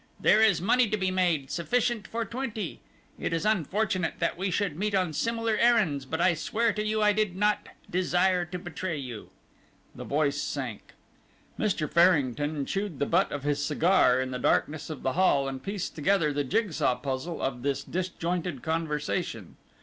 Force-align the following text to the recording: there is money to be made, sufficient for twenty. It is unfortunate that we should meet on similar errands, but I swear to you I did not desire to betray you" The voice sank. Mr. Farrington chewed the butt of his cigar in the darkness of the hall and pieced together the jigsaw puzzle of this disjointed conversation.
there 0.19 0.41
is 0.41 0.59
money 0.59 0.89
to 0.89 0.97
be 0.97 1.11
made, 1.11 1.51
sufficient 1.51 2.07
for 2.07 2.25
twenty. 2.25 2.79
It 3.19 3.33
is 3.33 3.45
unfortunate 3.45 4.15
that 4.17 4.35
we 4.35 4.49
should 4.49 4.75
meet 4.75 4.95
on 4.95 5.13
similar 5.13 5.55
errands, 5.57 6.05
but 6.07 6.19
I 6.19 6.33
swear 6.33 6.73
to 6.73 6.83
you 6.83 7.03
I 7.03 7.13
did 7.13 7.35
not 7.35 7.69
desire 7.87 8.43
to 8.45 8.57
betray 8.57 8.97
you" 8.97 9.29
The 9.95 10.03
voice 10.03 10.41
sank. 10.41 10.93
Mr. 11.59 11.87
Farrington 11.87 12.65
chewed 12.65 12.97
the 12.97 13.05
butt 13.05 13.31
of 13.31 13.43
his 13.43 13.63
cigar 13.63 14.19
in 14.19 14.31
the 14.31 14.39
darkness 14.39 14.89
of 14.89 15.03
the 15.03 15.13
hall 15.13 15.47
and 15.47 15.61
pieced 15.61 15.93
together 15.93 16.33
the 16.33 16.43
jigsaw 16.43 16.95
puzzle 16.97 17.39
of 17.39 17.61
this 17.61 17.83
disjointed 17.83 18.63
conversation. 18.63 19.55